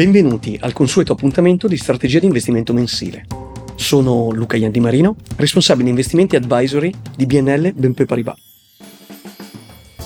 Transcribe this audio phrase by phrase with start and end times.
[0.00, 3.26] Benvenuti al consueto appuntamento di strategia di investimento mensile.
[3.74, 8.38] Sono Luca Iandi Marino, responsabile investimenti advisory di BNL BNP Paribas.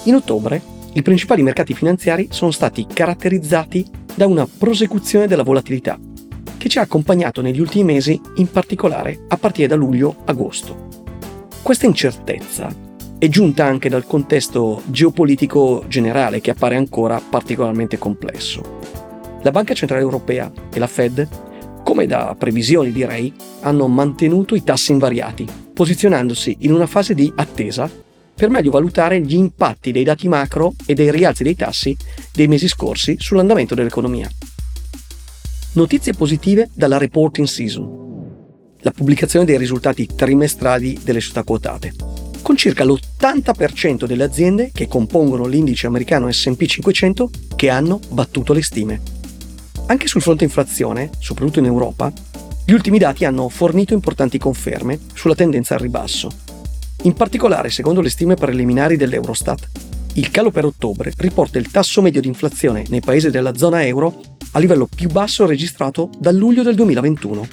[0.07, 0.61] In ottobre,
[0.95, 3.87] i principali mercati finanziari sono stati caratterizzati
[4.17, 5.97] da una prosecuzione della volatilità,
[6.59, 10.89] che ci ha accompagnato negli ultimi mesi, in particolare a partire da luglio-agosto.
[11.63, 12.69] Questa incertezza
[13.17, 19.04] è giunta anche dal contesto geopolitico generale che appare ancora particolarmente complesso.
[19.45, 21.29] La Banca Centrale Europea e la Fed,
[21.85, 23.31] come da previsioni direi,
[23.61, 27.91] hanno mantenuto i tassi invariati, posizionandosi in una fase di attesa
[28.35, 31.95] per meglio valutare gli impatti dei dati macro e dei rialzi dei tassi
[32.33, 34.31] dei mesi scorsi sull'andamento dell'economia.
[35.73, 38.03] Notizie positive dalla reporting season.
[38.81, 41.93] La pubblicazione dei risultati trimestrali delle società quotate.
[42.41, 48.63] Con circa l'80% delle aziende che compongono l'indice americano SP 500 che hanno battuto le
[48.63, 49.24] stime.
[49.87, 52.11] Anche sul fronte inflazione, soprattutto in Europa,
[52.65, 56.31] gli ultimi dati hanno fornito importanti conferme sulla tendenza al ribasso.
[57.03, 59.69] In particolare, secondo le stime preliminari dell'Eurostat,
[60.15, 64.21] il calo per ottobre riporta il tasso medio di inflazione nei paesi della zona euro
[64.53, 67.47] a livello più basso registrato dal luglio del 2021.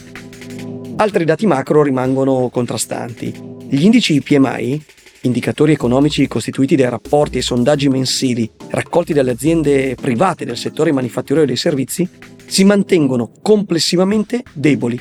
[0.95, 3.33] Altri dati macro rimangono contrastanti.
[3.67, 4.81] Gli indici PMI,
[5.21, 11.43] indicatori economici costituiti dai rapporti e sondaggi mensili raccolti dalle aziende private del settore manifatturiero
[11.43, 12.07] e dei servizi,
[12.45, 14.99] si mantengono complessivamente deboli,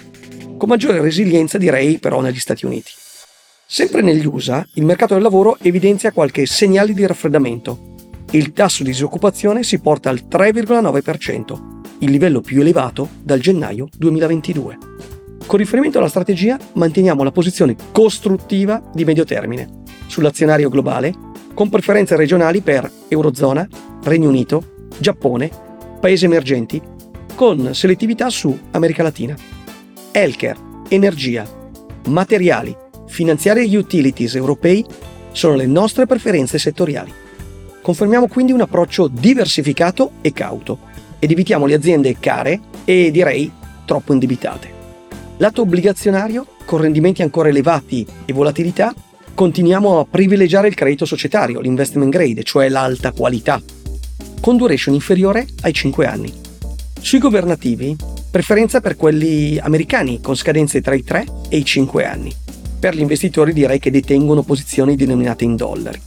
[0.56, 2.92] con maggiore resilienza direi però negli Stati Uniti.
[3.66, 7.94] Sempre negli USA, il mercato del lavoro evidenzia qualche segnale di raffreddamento.
[8.32, 14.78] Il tasso di disoccupazione si porta al 3,9%, il livello più elevato dal gennaio 2022.
[15.46, 21.14] Con riferimento alla strategia, manteniamo la posizione costruttiva di medio termine sull'azionario globale,
[21.54, 23.66] con preferenze regionali per Eurozona,
[24.04, 25.50] Regno Unito, Giappone,
[26.00, 26.80] paesi emergenti,
[27.34, 29.34] con selettività su America Latina.
[30.12, 31.46] Healthcare, energia,
[32.06, 34.84] materiali, finanziari e utilities europei
[35.32, 37.12] sono le nostre preferenze settoriali.
[37.82, 40.78] Confermiamo quindi un approccio diversificato e cauto
[41.18, 43.50] ed evitiamo le aziende care e direi
[43.84, 44.78] troppo indebitate.
[45.38, 48.94] Lato obbligazionario, con rendimenti ancora elevati e volatilità,
[49.40, 53.58] continuiamo a privilegiare il credito societario, l'investment grade, cioè l'alta qualità,
[54.38, 56.30] con duration inferiore ai 5 anni.
[57.00, 57.96] Sui governativi,
[58.30, 62.30] preferenza per quelli americani con scadenze tra i 3 e i 5 anni
[62.78, 65.98] per gli investitori direi che detengono posizioni denominate in dollari.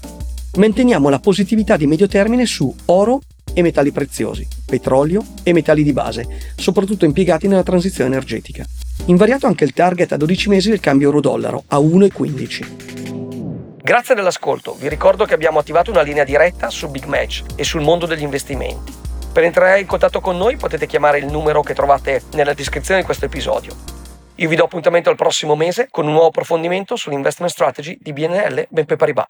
[0.57, 3.21] Manteniamo la positività di medio termine su oro
[3.51, 8.63] e metalli preziosi, petrolio e metalli di base, soprattutto impiegati nella transizione energetica.
[9.05, 13.02] Invariato anche il target a 12 mesi del cambio euro-dollaro a 1,15.
[13.83, 17.81] Grazie dell'ascolto, vi ricordo che abbiamo attivato una linea diretta su Big Match e sul
[17.81, 18.93] mondo degli investimenti.
[19.33, 23.05] Per entrare in contatto con noi potete chiamare il numero che trovate nella descrizione di
[23.05, 23.75] questo episodio.
[24.35, 28.67] Io vi do appuntamento al prossimo mese con un nuovo approfondimento sull'investment strategy di BNL
[28.69, 29.25] BNP Paribas.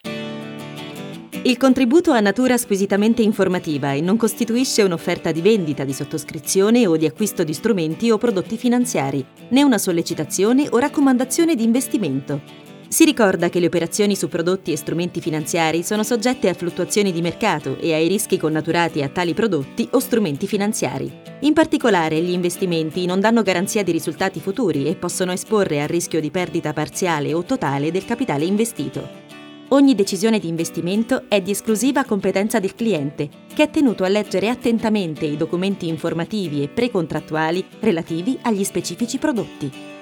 [1.45, 6.95] Il contributo ha natura squisitamente informativa e non costituisce un'offerta di vendita, di sottoscrizione o
[6.95, 12.62] di acquisto di strumenti o prodotti finanziari, né una sollecitazione o raccomandazione di investimento.
[12.93, 17.23] Si ricorda che le operazioni su prodotti e strumenti finanziari sono soggette a fluttuazioni di
[17.23, 21.11] mercato e ai rischi connaturati a tali prodotti o strumenti finanziari.
[21.39, 26.21] In particolare, gli investimenti non danno garanzia di risultati futuri e possono esporre al rischio
[26.21, 29.09] di perdita parziale o totale del capitale investito.
[29.69, 34.49] Ogni decisione di investimento è di esclusiva competenza del cliente, che è tenuto a leggere
[34.49, 39.93] attentamente i documenti informativi e precontrattuali relativi agli specifici prodotti.